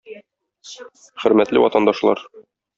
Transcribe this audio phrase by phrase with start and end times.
[1.25, 2.29] Хөрмәтле ватандашлар!